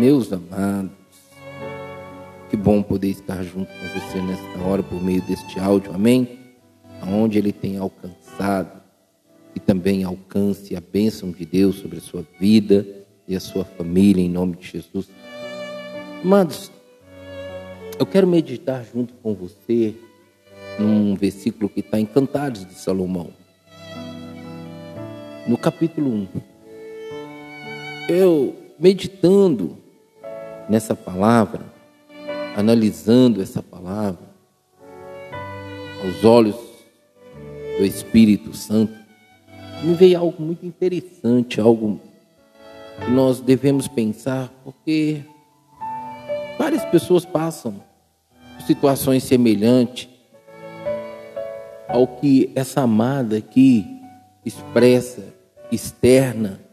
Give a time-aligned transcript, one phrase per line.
[0.00, 0.96] Meus amados,
[2.48, 6.38] que bom poder estar junto com você nesta hora por meio deste áudio, amém?
[7.02, 8.80] Aonde ele tem alcançado
[9.54, 12.86] e também alcance a bênção de Deus sobre a sua vida
[13.28, 15.10] e a sua família, em nome de Jesus.
[16.24, 16.72] Amados,
[17.98, 19.94] eu quero meditar junto com você
[20.78, 23.34] num versículo que está em Cantares de Salomão,
[25.46, 26.28] no capítulo 1.
[28.08, 29.89] Eu, meditando
[30.70, 31.62] nessa palavra,
[32.56, 34.30] analisando essa palavra,
[36.00, 36.54] aos olhos
[37.76, 38.94] do Espírito Santo,
[39.82, 42.00] me veio algo muito interessante, algo
[43.04, 45.24] que nós devemos pensar, porque
[46.56, 47.82] várias pessoas passam
[48.56, 50.08] por situações semelhantes
[51.88, 53.84] ao que essa amada aqui
[54.44, 55.34] expressa,
[55.72, 56.69] externa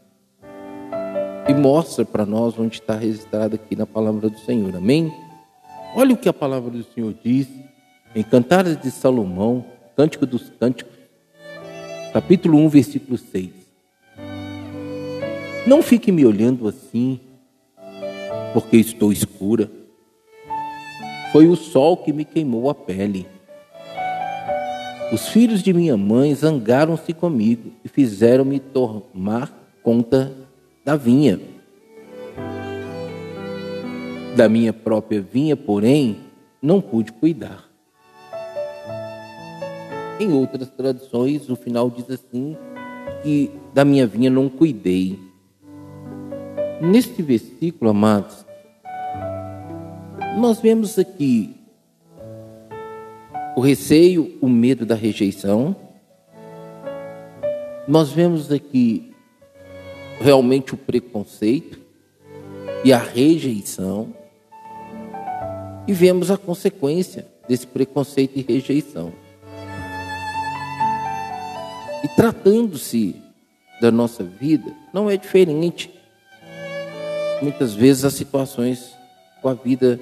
[1.48, 4.76] e mostra para nós onde está registrado aqui na palavra do Senhor.
[4.76, 5.10] Amém?
[5.96, 7.48] Olha o que a palavra do Senhor diz
[8.14, 9.64] em Cantares de Salomão,
[9.96, 10.92] Cântico dos Cânticos,
[12.12, 13.50] capítulo 1, versículo 6.
[15.66, 17.18] Não fique me olhando assim,
[18.52, 19.70] porque estou escura.
[21.32, 23.26] Foi o sol que me queimou a pele.
[25.10, 29.50] Os filhos de minha mãe zangaram-se comigo e fizeram-me tomar
[29.82, 30.47] conta
[30.84, 31.40] da vinha.
[34.36, 36.18] Da minha própria vinha, porém,
[36.62, 37.68] não pude cuidar.
[40.20, 42.56] Em outras tradições, o final diz assim:
[43.22, 45.18] que da minha vinha não cuidei.
[46.80, 48.46] Neste versículo, amados,
[50.38, 51.56] nós vemos aqui
[53.56, 55.74] o receio, o medo da rejeição.
[57.88, 59.07] Nós vemos aqui
[60.20, 61.78] realmente o preconceito
[62.84, 64.14] e a rejeição.
[65.86, 69.12] E vemos a consequência desse preconceito e rejeição.
[72.04, 73.16] E tratando-se
[73.80, 75.90] da nossa vida, não é diferente.
[77.40, 78.94] Muitas vezes as situações
[79.40, 79.98] com a vida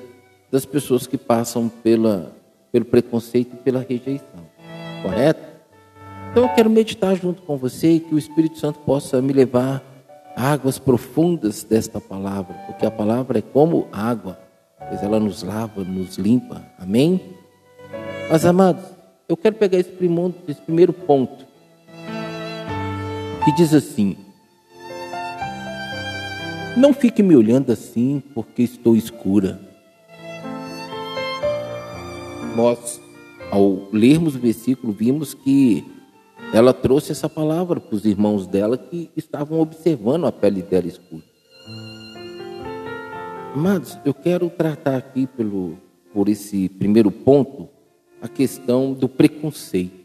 [0.50, 2.34] das pessoas que passam pela,
[2.72, 4.46] pelo preconceito e pela rejeição.
[5.02, 5.46] Correto?
[6.30, 9.82] Então eu quero meditar junto com você e que o Espírito Santo possa me levar
[10.36, 14.38] águas profundas desta palavra, porque a palavra é como água,
[14.86, 16.62] pois ela nos lava, nos limpa.
[16.78, 17.34] Amém?
[18.30, 18.84] Mas amados,
[19.26, 21.46] eu quero pegar esse primeiro, ponto,
[23.44, 24.18] que diz assim:
[26.76, 29.58] Não fique me olhando assim, porque estou escura.
[32.54, 33.00] Nós,
[33.50, 35.95] ao lermos o versículo, vimos que
[36.52, 41.22] ela trouxe essa palavra para os irmãos dela que estavam observando a pele dela escura.
[43.54, 45.78] Amados, eu quero tratar aqui pelo,
[46.12, 47.68] por esse primeiro ponto
[48.20, 50.04] a questão do preconceito.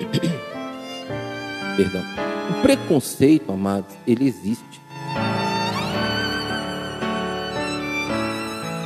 [1.76, 2.02] Perdão.
[2.50, 4.80] O preconceito, amados, ele existe.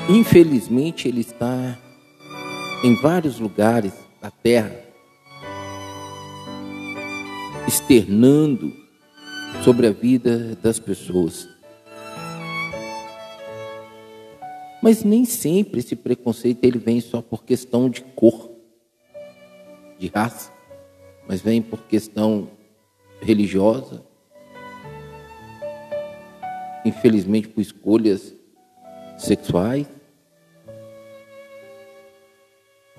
[0.09, 1.79] Infelizmente, ele está
[2.83, 4.84] em vários lugares da terra
[7.67, 8.73] externando
[9.63, 11.49] sobre a vida das pessoas.
[14.83, 18.51] Mas nem sempre esse preconceito ele vem só por questão de cor,
[19.99, 20.53] de raça,
[21.27, 22.51] mas vem por questão
[23.23, 24.05] religiosa,
[26.85, 28.35] infelizmente por escolhas
[29.17, 29.87] sexuais,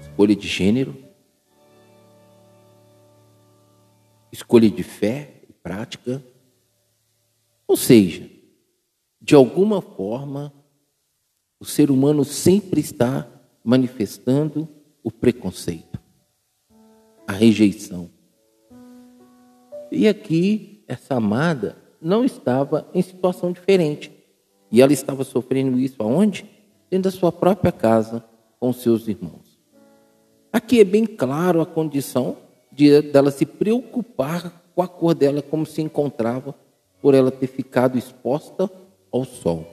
[0.01, 1.04] escolha de gênero.
[4.35, 6.23] Escolha de fé e prática.
[7.67, 8.29] Ou seja,
[9.19, 10.53] de alguma forma,
[11.59, 13.27] o ser humano sempre está
[13.63, 14.67] manifestando
[15.03, 15.99] o preconceito,
[17.25, 18.09] a rejeição.
[19.91, 24.11] E aqui, essa amada não estava em situação diferente.
[24.71, 26.45] E ela estava sofrendo isso aonde?
[26.89, 28.23] Dentro da sua própria casa,
[28.59, 29.59] com seus irmãos.
[30.51, 32.44] Aqui é bem claro a condição
[32.75, 36.53] de dela se preocupar com a cor dela, como se encontrava
[37.01, 38.69] por ela ter ficado exposta
[39.11, 39.65] ao sol.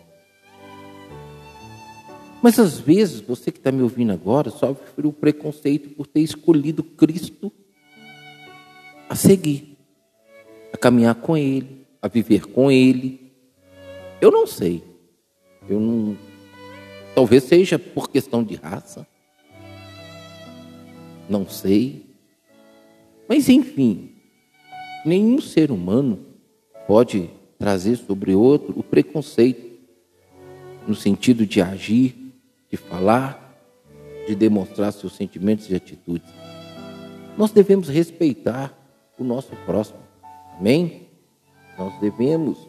[2.40, 6.82] Mas às vezes, você que está me ouvindo agora, sofre o preconceito por ter escolhido
[6.82, 7.52] Cristo
[9.08, 9.76] a seguir,
[10.72, 13.32] a caminhar com Ele, a viver com Ele.
[14.20, 14.82] Eu não sei.
[15.68, 16.16] Eu não.
[17.14, 19.06] Talvez seja por questão de raça.
[21.28, 22.11] Não sei.
[23.28, 24.12] Mas, enfim,
[25.04, 26.26] nenhum ser humano
[26.86, 29.72] pode trazer sobre outro o preconceito.
[30.84, 32.34] no sentido de agir,
[32.68, 33.56] de falar,
[34.26, 36.28] de demonstrar seus sentimentos e atitudes.
[37.38, 38.76] Nós devemos respeitar
[39.16, 40.00] o nosso próximo.
[40.58, 41.08] Amém?
[41.78, 42.68] Nós devemos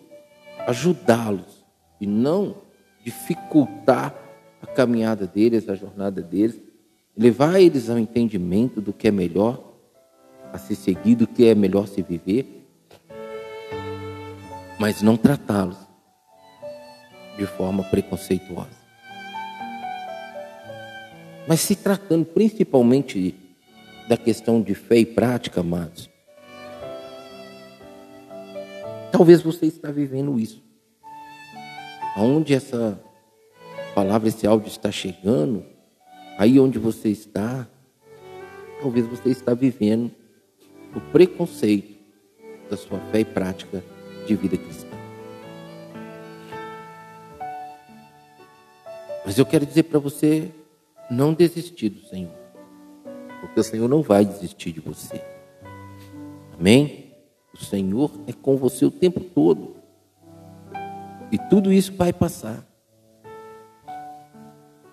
[0.67, 1.65] ajudá-los
[1.99, 2.57] e não
[3.03, 4.15] dificultar
[4.61, 6.61] a caminhada deles, a jornada deles,
[7.17, 9.72] levar eles ao entendimento do que é melhor
[10.53, 12.63] a se seguir, do que é melhor se viver,
[14.79, 15.77] mas não tratá-los
[17.35, 18.83] de forma preconceituosa.
[21.47, 23.35] Mas se tratando principalmente
[24.07, 26.07] da questão de fé e prática, amados,
[29.11, 30.61] talvez você está vivendo isso.
[32.15, 33.01] Aonde essa
[33.95, 35.65] palavra, esse áudio está chegando,
[36.37, 37.67] aí onde você está,
[38.79, 40.11] talvez você está vivendo
[40.95, 41.99] o preconceito
[42.69, 43.83] da sua fé e prática
[44.27, 44.87] de vida cristã.
[49.25, 50.51] Mas eu quero dizer para você
[51.09, 52.33] não desistir do Senhor,
[53.41, 55.21] porque o Senhor não vai desistir de você.
[56.57, 57.13] Amém?
[57.53, 59.75] O Senhor é com você o tempo todo.
[61.31, 62.67] E tudo isso vai passar.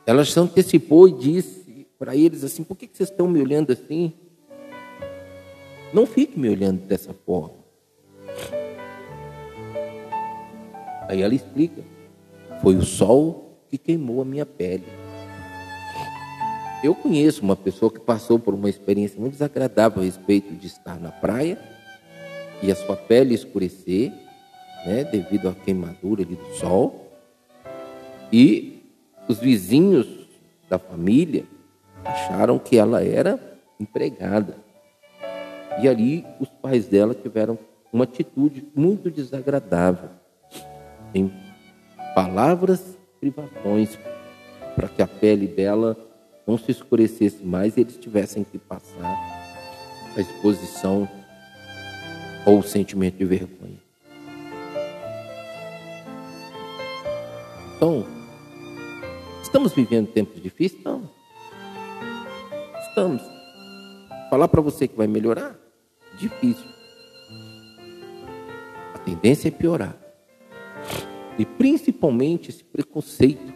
[0.07, 4.15] Ela se antecipou e disse para eles assim: por que vocês estão me olhando assim?
[5.93, 7.61] Não fique me olhando dessa forma.
[11.09, 11.83] Aí ela explica:
[12.63, 14.85] foi o sol que queimou a minha pele.
[16.83, 20.99] Eu conheço uma pessoa que passou por uma experiência muito desagradável a respeito de estar
[20.99, 21.59] na praia
[22.63, 24.13] e a sua pele escurecer,
[24.87, 27.13] né, devido à queimadura do sol.
[28.33, 28.83] E
[29.29, 30.07] os vizinhos
[30.71, 31.45] da família
[32.05, 33.39] acharam que ela era
[33.79, 34.70] empregada.
[35.79, 37.59] E ali os pais dela tiveram
[37.93, 40.11] uma atitude muito desagradável,
[41.15, 41.33] em
[42.15, 43.99] palavras privações,
[44.75, 45.97] para que a pele dela
[46.47, 49.17] não se escurecesse mais e eles tivessem que passar
[50.17, 51.09] a exposição
[52.47, 53.81] ou o sentimento de vergonha.
[57.77, 58.05] Então,
[59.51, 60.79] Estamos vivendo tempos difíceis?
[60.79, 61.11] Estamos.
[62.89, 63.40] Estamos.
[64.31, 65.59] Falar para você que vai melhorar?
[66.17, 66.69] Difícil.
[68.95, 69.97] A tendência é piorar.
[71.37, 73.53] E principalmente esse preconceito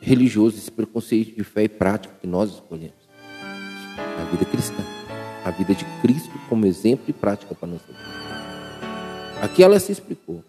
[0.00, 3.08] religioso, esse preconceito de fé e prática que nós escolhemos.
[4.20, 4.82] A vida cristã.
[5.44, 8.00] A vida de Cristo como exemplo e prática para nossa vida.
[9.42, 10.42] Aqui ela se explicou.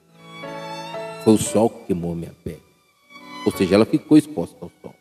[1.24, 2.62] Foi o sol que queimou minha pele.
[3.46, 4.96] Ou seja, ela ficou exposta ao sol.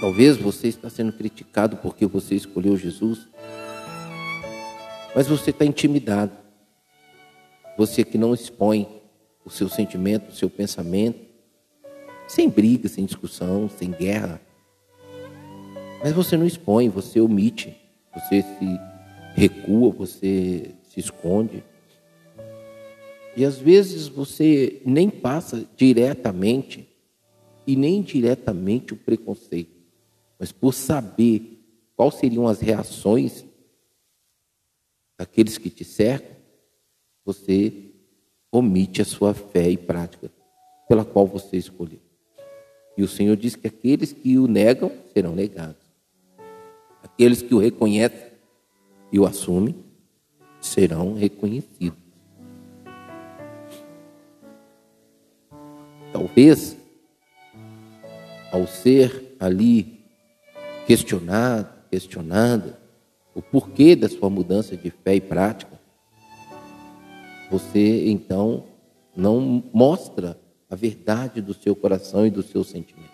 [0.00, 3.26] Talvez você está sendo criticado porque você escolheu Jesus,
[5.14, 6.32] mas você está intimidado.
[7.78, 8.86] Você que não expõe
[9.44, 11.20] o seu sentimento, o seu pensamento,
[12.26, 14.40] sem briga, sem discussão, sem guerra.
[16.02, 17.76] Mas você não expõe, você omite,
[18.14, 18.80] você se
[19.34, 21.62] recua, você se esconde.
[23.36, 26.88] E às vezes você nem passa diretamente
[27.66, 29.75] e nem indiretamente o preconceito,
[30.38, 31.62] mas por saber
[31.96, 33.44] quais seriam as reações
[35.18, 36.36] daqueles que te cercam,
[37.24, 37.90] você
[38.52, 40.30] omite a sua fé e prática
[40.88, 42.00] pela qual você escolheu.
[42.96, 45.84] E o Senhor diz que aqueles que o negam serão negados.
[47.02, 48.32] Aqueles que o reconhecem
[49.12, 49.74] e o assumem
[50.60, 51.98] serão reconhecidos.
[56.12, 56.76] Talvez,
[58.50, 59.95] ao ser ali
[60.86, 62.78] questionado, questionada,
[63.34, 65.78] o porquê da sua mudança de fé e prática,
[67.50, 68.64] você então
[69.14, 70.38] não mostra
[70.68, 73.10] a verdade do seu coração e do seu sentimento.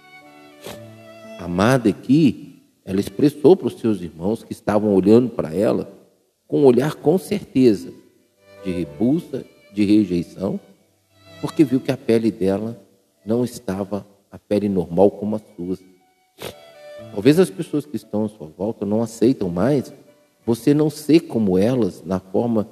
[1.38, 5.93] Amada aqui, ela expressou para os seus irmãos que estavam olhando para ela
[6.47, 7.93] com um olhar com certeza
[8.64, 10.61] de repulsa, de rejeição,
[11.41, 12.81] porque viu que a pele dela
[13.25, 15.79] não estava a pele normal como a sua.
[17.12, 19.92] Talvez as pessoas que estão à sua volta não aceitam mais
[20.47, 22.66] você não ser como elas na forma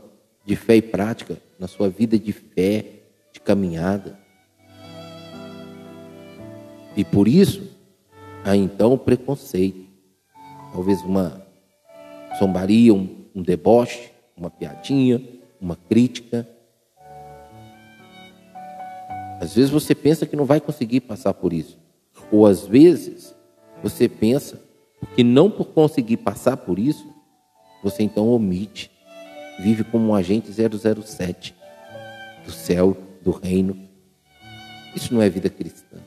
[0.44, 2.85] de fé e prática, na sua vida de fé,
[3.32, 4.18] de caminhada.
[6.97, 7.70] E por isso,
[8.42, 9.87] há então o preconceito.
[10.73, 11.47] Talvez uma
[12.38, 15.23] zombaria, um, um deboche, uma piadinha,
[15.61, 16.49] uma crítica.
[19.38, 21.78] Às vezes você pensa que não vai conseguir passar por isso.
[22.32, 23.35] Ou às vezes
[23.82, 24.60] você pensa
[25.14, 27.08] que não por conseguir passar por isso,
[27.82, 28.90] você então omite,
[29.60, 31.54] vive como um agente 007
[32.44, 33.76] do céu do reino.
[34.94, 35.99] Isso não é vida cristã.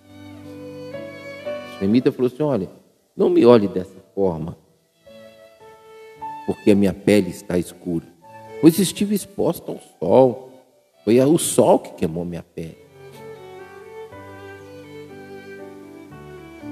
[1.79, 2.69] Semita falou assim: olha,
[3.15, 4.57] não me olhe dessa forma,
[6.45, 8.05] porque a minha pele está escura,
[8.61, 10.49] pois estive exposto ao sol.
[11.03, 12.77] Foi o sol que queimou minha pele.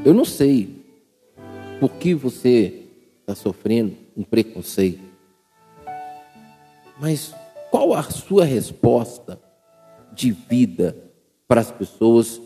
[0.05, 0.81] Eu não sei
[1.82, 2.84] por que você
[3.22, 5.02] está sofrendo um preconceito,
[7.00, 7.34] mas
[7.72, 9.42] qual a sua resposta
[10.14, 10.96] de vida
[11.48, 12.40] para as pessoas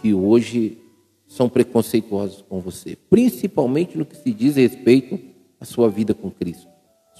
[0.00, 0.78] que hoje
[1.26, 5.20] são preconceituosas com você, principalmente no que se diz respeito
[5.60, 6.70] à sua vida com Cristo,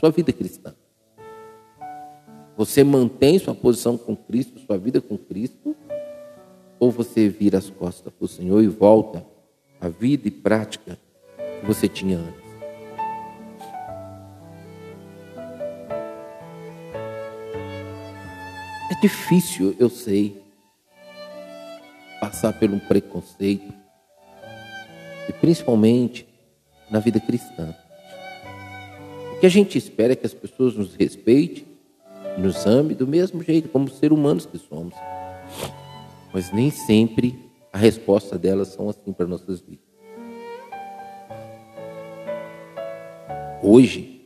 [0.01, 0.75] sua vida cristã?
[2.57, 5.77] Você mantém sua posição com Cristo, sua vida com Cristo,
[6.81, 9.27] ou você vira as costas para o Senhor e volta
[9.79, 10.99] a vida e prática
[11.61, 12.49] que você tinha antes.
[18.91, 20.43] É difícil, eu sei,
[22.21, 23.73] passar por um preconceito,
[25.29, 26.27] e principalmente
[26.91, 27.75] na vida cristã.
[29.37, 31.65] O que a gente espera é que as pessoas nos respeitem,
[32.39, 34.95] nos amem do mesmo jeito, como seres humanos que somos.
[36.33, 37.39] Mas nem sempre
[37.73, 39.88] a resposta delas são assim para nossas vidas.
[43.63, 44.21] Hoje,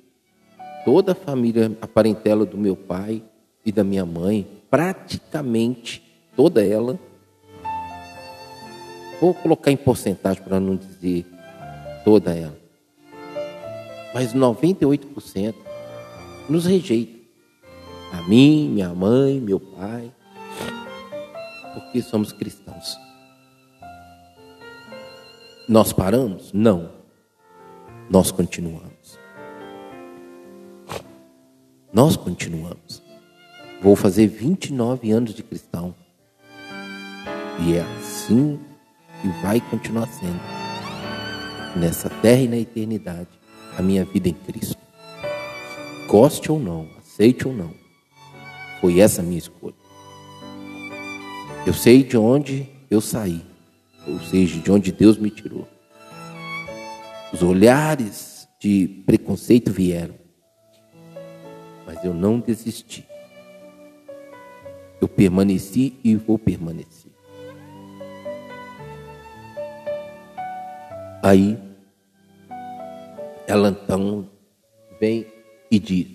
[0.84, 3.22] toda a família, a parentela do meu pai
[3.64, 6.02] e da minha mãe, praticamente
[6.36, 6.98] toda ela,
[9.18, 11.24] vou colocar em porcentagem para não dizer
[12.04, 12.58] toda ela,
[14.12, 15.54] mas 98%
[16.48, 17.22] nos rejeita.
[18.12, 20.12] A mim, minha mãe, meu pai,
[21.72, 22.98] porque somos cristãos.
[25.66, 26.52] Nós paramos?
[26.52, 26.90] Não.
[28.10, 29.21] Nós continuamos.
[31.92, 33.02] Nós continuamos.
[33.82, 35.94] Vou fazer 29 anos de cristão.
[37.60, 38.58] E é assim
[39.20, 40.40] que vai continuar sendo.
[41.76, 43.28] Nessa terra e na eternidade,
[43.76, 44.76] a minha vida em Cristo.
[46.06, 47.72] Goste ou não, aceite ou não,
[48.80, 49.74] foi essa a minha escolha.
[51.66, 53.42] Eu sei de onde eu saí
[54.06, 55.68] ou seja, de onde Deus me tirou.
[57.32, 60.14] Os olhares de preconceito vieram,
[61.92, 63.06] mas eu não desisti.
[64.98, 67.12] Eu permaneci e vou permanecer.
[71.22, 71.58] Aí,
[73.46, 74.26] ela então
[74.98, 75.26] vem
[75.70, 76.06] e diz: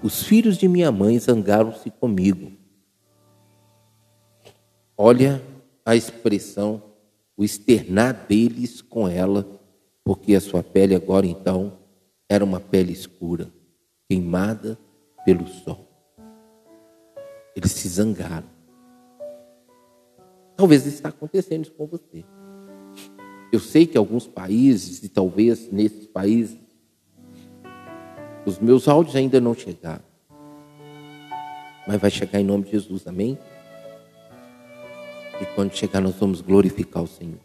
[0.00, 2.52] Os filhos de minha mãe zangaram-se comigo.
[4.96, 5.42] Olha
[5.84, 6.80] a expressão,
[7.36, 9.44] o externar deles com ela,
[10.04, 11.76] porque a sua pele agora então
[12.28, 13.50] era uma pele escura,
[14.08, 14.78] queimada
[15.24, 15.88] pelo sol.
[17.54, 18.48] Eles se zangaram.
[20.56, 22.24] Talvez está acontecendo isso com você.
[23.52, 26.58] Eu sei que alguns países, e talvez nesses países,
[28.44, 30.04] os meus áudios ainda não chegaram.
[31.86, 33.38] Mas vai chegar em nome de Jesus, amém?
[35.40, 37.40] E quando chegar, nós vamos glorificar o Senhor.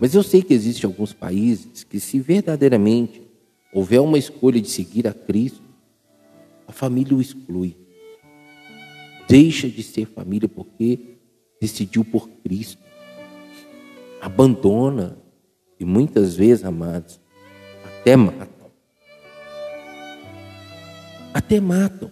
[0.00, 3.27] Mas eu sei que existem alguns países que, se verdadeiramente
[3.72, 5.62] houver uma escolha de seguir a Cristo,
[6.66, 7.76] a família o exclui.
[9.28, 11.18] Deixa de ser família porque
[11.60, 12.82] decidiu por Cristo.
[14.20, 15.18] Abandona.
[15.80, 17.20] E muitas vezes, amados,
[17.84, 18.70] até matam.
[21.32, 22.10] Até matam.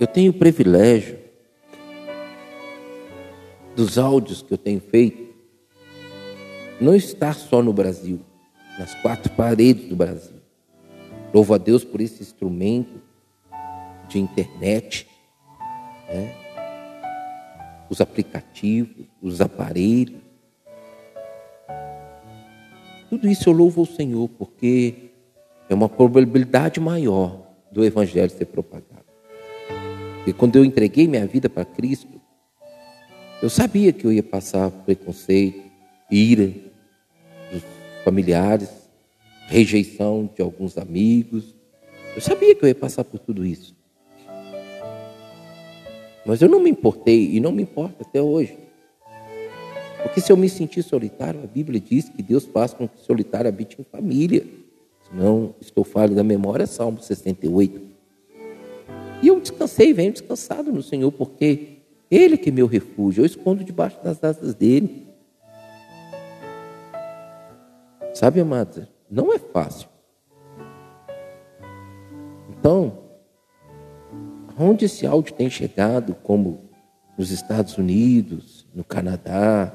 [0.00, 1.16] Eu tenho o privilégio
[3.76, 5.23] dos áudios que eu tenho feito
[6.80, 8.20] não estar só no Brasil,
[8.78, 10.40] nas quatro paredes do Brasil.
[11.32, 13.00] Louvo a Deus por esse instrumento
[14.08, 15.06] de internet,
[16.08, 16.34] né?
[17.88, 20.20] os aplicativos, os aparelhos.
[23.08, 25.10] Tudo isso eu louvo ao Senhor porque
[25.68, 29.04] é uma probabilidade maior do Evangelho ser propagado.
[30.26, 32.20] E quando eu entreguei minha vida para Cristo,
[33.42, 35.63] eu sabia que eu ia passar preconceito,
[36.14, 36.52] ira
[37.52, 37.62] dos
[38.04, 38.70] familiares,
[39.48, 41.54] rejeição de alguns amigos.
[42.14, 43.74] Eu sabia que eu ia passar por tudo isso.
[46.24, 48.56] Mas eu não me importei e não me importa até hoje.
[50.02, 53.04] Porque se eu me sentir solitário, a Bíblia diz que Deus faz com que o
[53.04, 54.42] solitário habite em família.
[55.02, 57.80] Se não estou falho da memória, Salmo 68.
[59.22, 61.78] E eu descansei, venho descansado no Senhor, porque
[62.10, 65.03] Ele que é meu refúgio, eu escondo debaixo das asas dele.
[68.24, 69.86] Sabe, amados, não é fácil.
[72.48, 73.00] Então,
[74.58, 76.70] onde esse áudio tem chegado, como
[77.18, 79.70] nos Estados Unidos, no Canadá,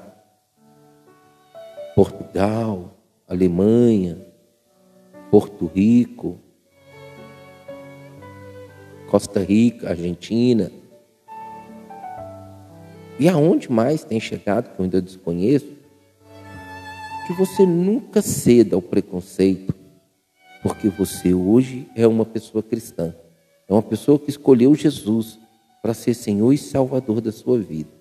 [1.96, 4.18] Portugal, Alemanha,
[5.30, 6.40] Porto Rico,
[9.12, 10.72] Costa Rica, Argentina.
[13.20, 15.79] E aonde mais tem chegado, que eu ainda desconheço,
[17.30, 19.72] que você nunca ceda ao preconceito,
[20.64, 23.14] porque você hoje é uma pessoa cristã,
[23.68, 25.38] é uma pessoa que escolheu Jesus
[25.80, 27.92] para ser Senhor e Salvador da sua vida,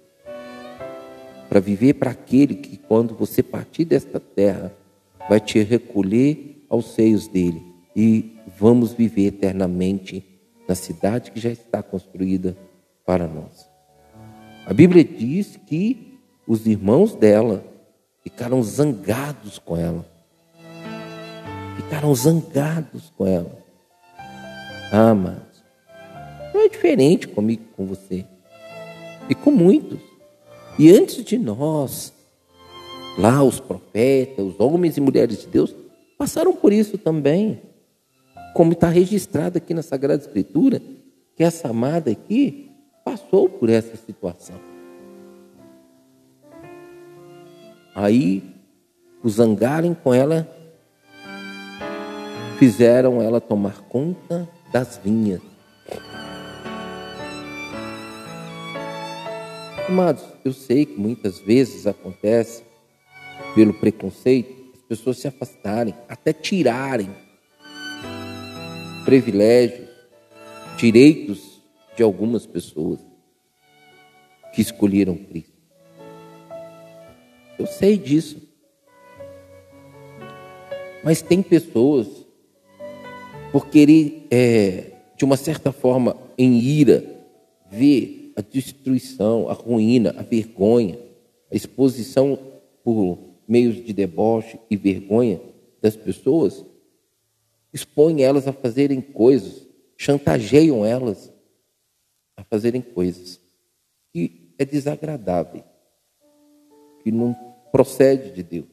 [1.46, 4.74] para viver para aquele que, quando você partir desta terra,
[5.28, 7.62] vai te recolher aos seios dele.
[7.94, 10.24] E vamos viver eternamente
[10.66, 12.56] na cidade que já está construída
[13.04, 13.68] para nós.
[14.64, 17.62] A Bíblia diz que os irmãos dela
[18.22, 20.04] ficaram zangados com ela.
[21.76, 23.58] Ficaram zangados com ela.
[24.92, 25.38] Ah, mas
[26.54, 28.24] não é diferente comigo, com você.
[29.28, 29.98] E com muitos.
[30.78, 32.12] E antes de nós,
[33.18, 35.74] lá os profetas, os homens e mulheres de Deus,
[36.16, 37.60] passaram por isso também.
[38.54, 40.82] Como está registrado aqui na Sagrada Escritura,
[41.36, 42.70] que essa amada aqui
[43.04, 44.56] passou por essa situação.
[48.00, 48.44] Aí,
[49.24, 50.48] os zangarem com ela,
[52.56, 55.40] fizeram ela tomar conta das vinhas.
[59.88, 62.62] Amados, eu sei que muitas vezes acontece,
[63.56, 67.10] pelo preconceito, as pessoas se afastarem, até tirarem
[69.04, 69.88] privilégios,
[70.76, 71.60] direitos
[71.96, 73.00] de algumas pessoas
[74.54, 75.57] que escolheram Cristo.
[77.58, 78.40] Eu sei disso.
[81.02, 82.06] Mas tem pessoas,
[83.50, 87.04] por querer, é, de uma certa forma, em ira,
[87.70, 90.98] ver a destruição, a ruína, a vergonha,
[91.50, 92.38] a exposição
[92.84, 95.40] por meios de deboche e vergonha
[95.80, 96.64] das pessoas,
[97.72, 99.66] expõem elas a fazerem coisas,
[99.96, 101.32] chantageiam elas
[102.36, 103.40] a fazerem coisas
[104.12, 105.64] que é desagradável,
[107.02, 107.47] que não
[107.78, 108.66] procede de Deus.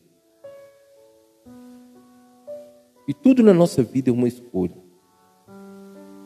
[3.08, 4.76] E tudo na nossa vida é uma escolha.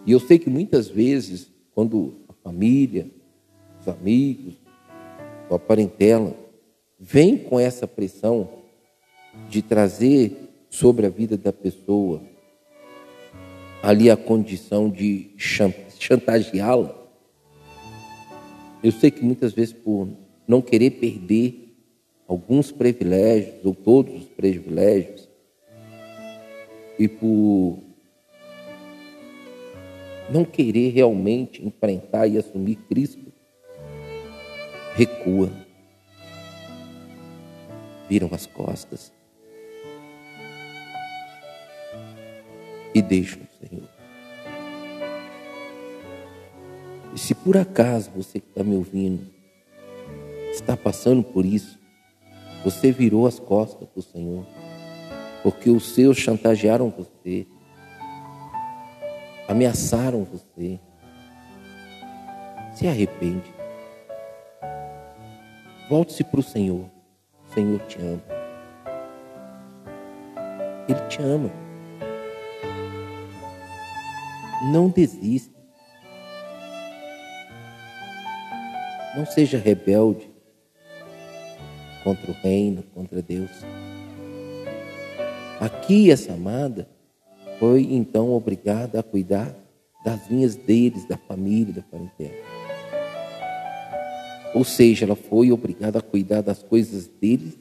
[0.06, 3.12] E eu sei que muitas vezes, quando a família,
[3.82, 4.54] os amigos,
[5.52, 6.34] a parentela,
[6.98, 8.50] vem com essa pressão
[9.50, 10.38] de trazer
[10.70, 12.22] sobre a vida da pessoa
[13.84, 16.96] ali a condição de chantageá-la,
[18.82, 20.08] eu sei que muitas vezes por
[20.48, 21.59] não querer perder
[22.30, 25.28] alguns privilégios, ou todos os privilégios,
[27.00, 27.80] e por
[30.30, 33.34] não querer realmente enfrentar e assumir Cristo,
[34.94, 35.52] recua,
[38.08, 39.12] viram as costas
[42.94, 43.90] e deixam o Senhor.
[47.16, 49.26] E se por acaso você que está me ouvindo
[50.52, 51.79] está passando por isso,
[52.64, 54.46] você virou as costas para o Senhor,
[55.42, 57.48] porque os seus chantagearam você,
[59.48, 60.80] ameaçaram você.
[62.74, 63.54] Se arrepende.
[65.90, 66.86] Volte-se para o Senhor.
[66.86, 68.22] O Senhor te ama.
[70.88, 71.52] Ele te ama.
[74.72, 75.58] Não desista.
[79.18, 80.29] Não seja rebelde
[82.10, 83.52] contra o reino, contra Deus.
[85.60, 86.90] Aqui essa amada
[87.60, 89.56] foi então obrigada a cuidar
[90.04, 92.34] das vinhas deles, da família, da parentela.
[94.56, 97.56] Ou seja, ela foi obrigada a cuidar das coisas deles,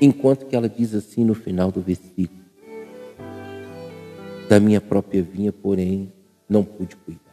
[0.00, 2.42] enquanto que ela diz assim no final do versículo:
[4.48, 6.12] Da minha própria vinha, porém,
[6.48, 7.25] não pude cuidar.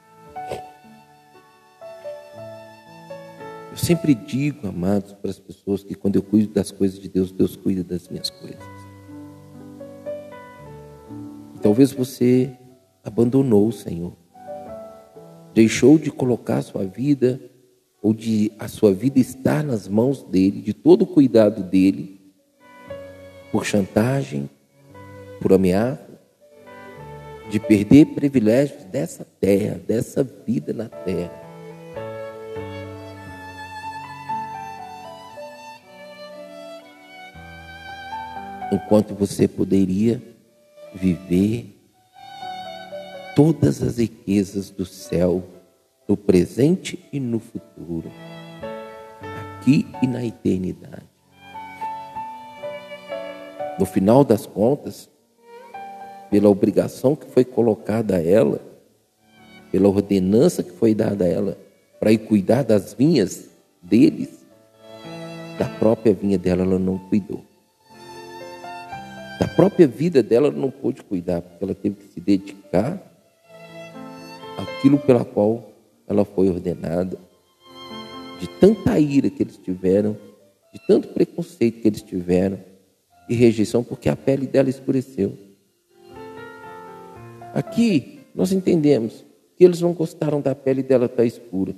[3.83, 7.57] Sempre digo, amados, para as pessoas que quando eu cuido das coisas de Deus, Deus
[7.57, 8.63] cuida das minhas coisas.
[11.53, 12.57] E talvez você
[13.03, 14.13] abandonou o Senhor,
[15.53, 17.39] deixou de colocar a sua vida,
[18.01, 22.21] ou de a sua vida estar nas mãos dele, de todo o cuidado dele,
[23.51, 24.49] por chantagem,
[25.41, 26.07] por ameaça,
[27.49, 31.42] de perder privilégios dessa terra, dessa vida na terra.
[38.73, 40.21] Enquanto você poderia
[40.95, 41.75] viver
[43.35, 45.43] todas as riquezas do céu,
[46.07, 48.11] no presente e no futuro,
[49.57, 51.05] aqui e na eternidade.
[53.79, 55.09] No final das contas,
[56.29, 58.61] pela obrigação que foi colocada a ela,
[59.71, 61.57] pela ordenança que foi dada a ela
[61.99, 63.49] para ir cuidar das vinhas
[63.81, 64.45] deles,
[65.57, 67.52] da própria vinha dela ela não cuidou.
[69.55, 73.01] Própria vida dela ela não pôde cuidar, porque ela teve que se dedicar
[74.57, 75.71] àquilo pela qual
[76.07, 77.17] ela foi ordenada.
[78.39, 80.17] De tanta ira que eles tiveram,
[80.73, 82.59] de tanto preconceito que eles tiveram
[83.29, 85.37] e rejeição, porque a pele dela escureceu.
[87.53, 89.23] Aqui nós entendemos
[89.55, 91.75] que eles não gostaram da pele dela estar escura.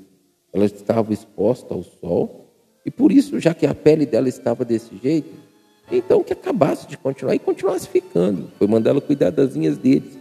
[0.54, 2.46] Ela estava exposta ao sol,
[2.86, 5.45] e por isso, já que a pele dela estava desse jeito,
[5.92, 8.52] então que acabasse de continuar e continuasse ficando.
[8.58, 10.18] Foi mandar ela cuidar das linhas deles.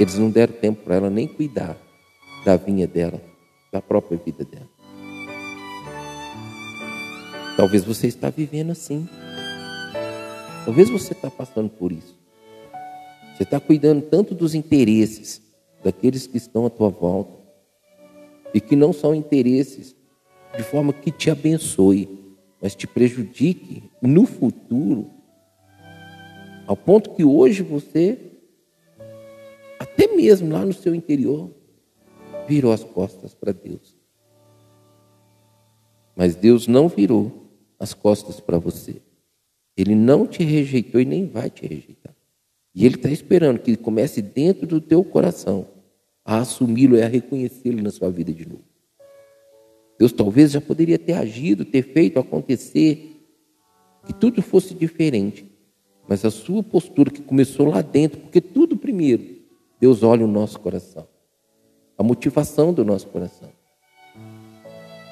[0.00, 1.76] Eles não deram tempo para ela nem cuidar
[2.44, 3.20] da vinha dela,
[3.72, 4.68] da própria vida dela.
[7.56, 9.08] Talvez você está vivendo assim.
[10.64, 12.18] Talvez você está passando por isso.
[13.36, 15.42] Você está cuidando tanto dos interesses
[15.84, 17.42] daqueles que estão à tua volta
[18.54, 19.94] e que não são interesses
[20.56, 22.08] de forma que te abençoe,
[22.62, 25.10] mas te prejudique no futuro,
[26.64, 28.16] ao ponto que hoje você,
[29.80, 31.50] até mesmo lá no seu interior,
[32.46, 33.96] virou as costas para Deus.
[36.14, 39.02] Mas Deus não virou as costas para você.
[39.76, 42.14] Ele não te rejeitou e nem vai te rejeitar.
[42.72, 45.66] E Ele está esperando que comece dentro do teu coração
[46.24, 48.71] a assumi-lo e a reconhecê-lo na sua vida de novo.
[49.98, 53.20] Deus talvez já poderia ter agido, ter feito acontecer,
[54.06, 55.46] que tudo fosse diferente.
[56.08, 59.24] Mas a sua postura que começou lá dentro, porque tudo primeiro,
[59.80, 61.06] Deus olha o nosso coração,
[61.96, 63.48] a motivação do nosso coração.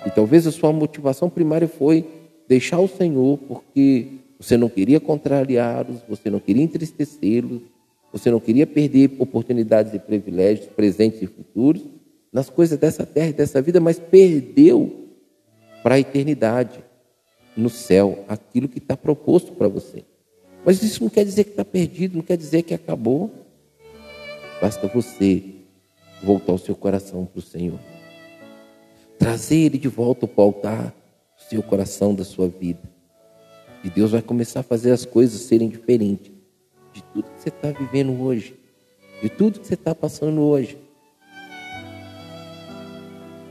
[0.07, 2.05] E talvez a sua motivação primária foi
[2.49, 7.61] deixar o Senhor porque você não queria contrariá-los, você não queria entristecê-los,
[8.13, 11.83] você não queria perder oportunidades e privilégios presentes e futuros
[12.33, 15.09] nas coisas dessa terra e dessa vida, mas perdeu
[15.83, 16.85] para a eternidade,
[17.57, 20.05] no céu, aquilo que está proposto para você.
[20.65, 23.31] Mas isso não quer dizer que está perdido, não quer dizer que acabou.
[24.61, 25.43] Basta você
[26.23, 27.79] voltar o seu coração para o Senhor.
[29.19, 30.95] Trazer Ele de volta para o altar
[31.37, 32.81] do seu coração, da sua vida.
[33.83, 36.31] E Deus vai começar a fazer as coisas serem diferentes
[36.93, 38.55] de tudo que você está vivendo hoje,
[39.23, 40.79] de tudo que você está passando hoje.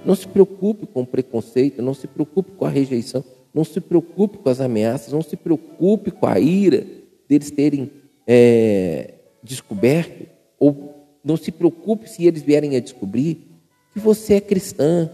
[0.06, 4.38] Não se preocupe com o preconceito, não se preocupe com a rejeição, não se preocupe
[4.38, 6.86] com as ameaças, não se preocupe com a ira
[7.28, 7.92] deles terem
[8.26, 13.48] é, descoberto, ou não se preocupe se eles vierem a descobrir
[13.94, 15.10] que você é cristã,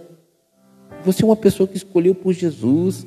[1.03, 3.05] você é uma pessoa que escolheu por Jesus,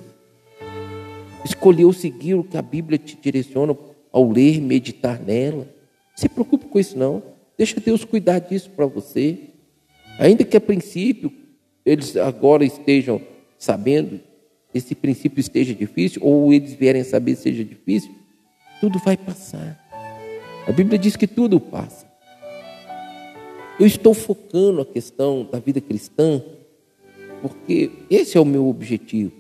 [1.45, 3.77] escolheu seguir o que a Bíblia te direciona
[4.13, 5.65] ao ler, meditar nela.
[5.65, 7.23] Não se preocupe com isso não.
[7.57, 9.39] Deixa Deus cuidar disso para você.
[10.19, 11.33] Ainda que a princípio
[11.85, 13.21] eles agora estejam
[13.59, 14.21] sabendo,
[14.73, 18.15] esse princípio esteja difícil, ou eles vierem saber seja difícil,
[18.81, 19.79] tudo vai passar.
[20.67, 22.07] A Bíblia diz que tudo passa.
[23.81, 26.43] Eu estou focando a questão da vida cristã,
[27.41, 29.33] porque esse é o meu objetivo.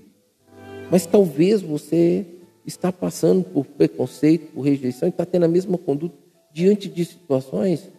[0.91, 2.25] Mas talvez você
[2.65, 6.17] está passando por preconceito, por rejeição e está tendo a mesma conduta
[6.53, 7.91] diante de situações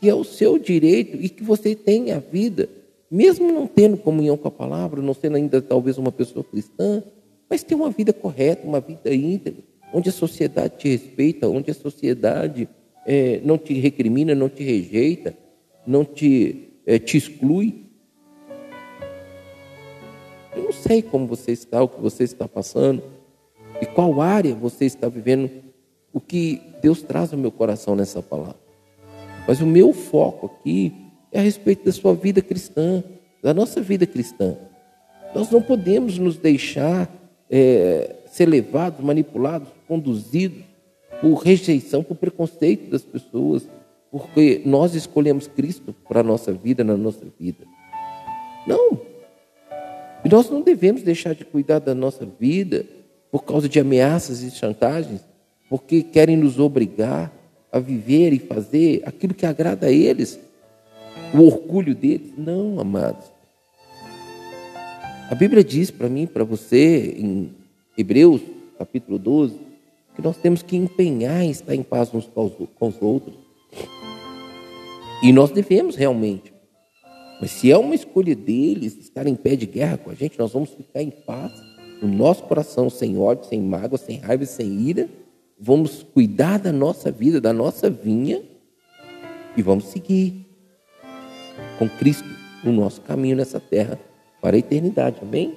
[0.00, 2.68] que é o seu direito e que você tem a vida,
[3.10, 7.02] mesmo não tendo comunhão com a palavra, não sendo ainda talvez uma pessoa cristã,
[7.48, 11.74] mas ter uma vida correta, uma vida íntegra, onde a sociedade te respeita, onde a
[11.74, 12.68] sociedade
[13.06, 15.36] é, não te recrimina, não te rejeita,
[15.86, 17.86] não te, é, te exclui,
[20.56, 23.02] eu não sei como você está, o que você está passando,
[23.80, 25.50] e qual área você está vivendo,
[26.12, 28.56] o que Deus traz ao meu coração nessa palavra.
[29.46, 31.05] Mas o meu foco aqui
[31.36, 33.04] é a respeito da sua vida cristã,
[33.42, 34.56] da nossa vida cristã.
[35.34, 37.10] Nós não podemos nos deixar
[37.50, 40.64] é, ser levados, manipulados, conduzidos
[41.20, 43.68] por rejeição, por preconceito das pessoas,
[44.10, 47.66] porque nós escolhemos Cristo para a nossa vida, na nossa vida.
[48.66, 48.98] Não,
[50.24, 52.86] e nós não devemos deixar de cuidar da nossa vida
[53.30, 55.20] por causa de ameaças e chantagens,
[55.68, 57.30] porque querem nos obrigar
[57.70, 60.40] a viver e fazer aquilo que agrada a eles,
[61.34, 62.32] o orgulho deles.
[62.36, 63.26] Não, amados.
[65.30, 67.52] A Bíblia diz para mim, para você, em
[67.98, 68.40] Hebreus,
[68.78, 69.58] capítulo 12,
[70.14, 73.36] que nós temos que empenhar em estar em paz uns com os outros.
[75.22, 76.52] E nós devemos realmente.
[77.40, 80.52] Mas se é uma escolha deles estar em pé de guerra com a gente, nós
[80.52, 81.52] vamos ficar em paz
[82.00, 85.08] no nosso coração, sem ódio, sem mágoa, sem raiva, sem ira.
[85.58, 88.42] Vamos cuidar da nossa vida, da nossa vinha
[89.56, 90.45] e vamos seguir
[91.78, 92.28] com Cristo
[92.64, 93.98] no nosso caminho nessa terra
[94.40, 95.18] para a eternidade.
[95.22, 95.54] Amém?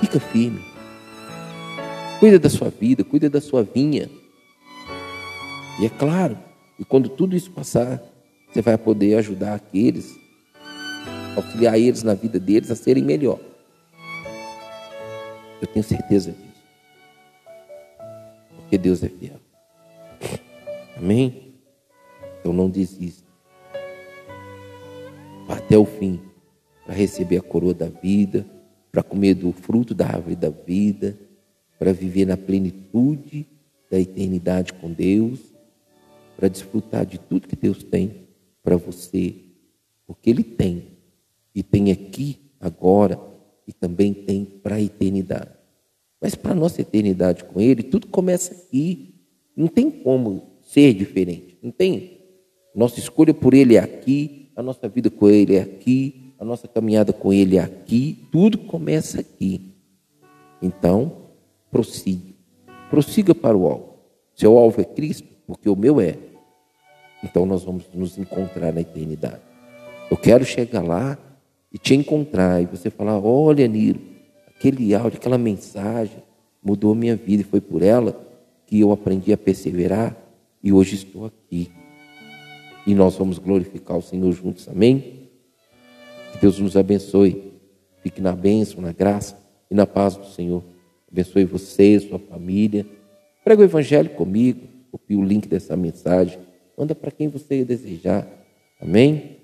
[0.00, 0.64] Fica firme.
[2.20, 4.08] Cuida da sua vida, cuida da sua vinha.
[5.80, 6.38] E é claro,
[6.78, 8.00] e quando tudo isso passar,
[8.50, 10.16] você vai poder ajudar aqueles,
[11.36, 13.40] auxiliar eles na vida deles a serem melhor.
[15.60, 16.62] Eu tenho certeza disso.
[18.56, 19.40] Porque Deus é fiel.
[20.96, 21.54] Amém?
[22.40, 23.23] Então não desista.
[25.74, 26.20] Até o fim
[26.86, 28.46] para receber a coroa da vida,
[28.92, 31.18] para comer do fruto da árvore da vida,
[31.80, 33.44] para viver na plenitude
[33.90, 35.40] da eternidade com Deus,
[36.36, 38.28] para desfrutar de tudo que Deus tem
[38.62, 39.34] para você,
[40.06, 40.84] porque Ele tem,
[41.52, 43.18] e tem aqui, agora,
[43.66, 45.50] e também tem para a eternidade.
[46.20, 49.16] Mas para a nossa eternidade com Ele, tudo começa aqui.
[49.56, 51.58] Não tem como ser diferente.
[51.60, 52.20] Não tem.
[52.72, 56.68] Nossa escolha por Ele é aqui, a nossa vida com Ele é aqui, a nossa
[56.68, 59.74] caminhada com Ele é aqui, tudo começa aqui.
[60.62, 61.12] Então,
[61.70, 62.34] prossiga.
[62.90, 63.94] Prossiga para o alvo.
[64.34, 66.16] Seu alvo é Cristo, porque o meu é.
[67.22, 69.40] Então nós vamos nos encontrar na eternidade.
[70.10, 71.18] Eu quero chegar lá
[71.72, 74.00] e te encontrar e você falar: olha, Nilo,
[74.46, 76.22] aquele áudio, aquela mensagem
[76.62, 78.20] mudou minha vida e foi por ela
[78.66, 80.16] que eu aprendi a perseverar
[80.62, 81.70] e hoje estou aqui.
[82.86, 85.28] E nós vamos glorificar o Senhor juntos, amém?
[86.32, 87.52] Que Deus nos abençoe.
[88.02, 89.38] Fique na bênção, na graça
[89.70, 90.62] e na paz do Senhor.
[91.10, 92.84] Abençoe você, sua família.
[93.42, 94.60] Prega o Evangelho comigo.
[94.90, 96.38] Copie o link dessa mensagem.
[96.76, 98.26] Manda para quem você desejar.
[98.80, 99.38] Amém?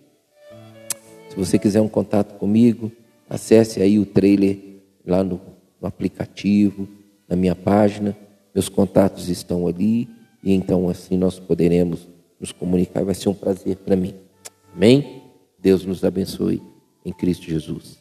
[1.30, 2.90] Se você quiser um contato comigo,
[3.28, 4.58] acesse aí o trailer
[5.06, 5.40] lá no,
[5.80, 6.88] no aplicativo,
[7.28, 8.16] na minha página.
[8.54, 10.08] Meus contatos estão ali.
[10.42, 12.08] E então assim nós poderemos
[12.40, 13.04] nos comunicar.
[13.04, 14.14] Vai ser um prazer para mim.
[14.74, 15.22] Amém?
[15.58, 16.62] Deus nos abençoe
[17.04, 17.99] em Cristo Jesus.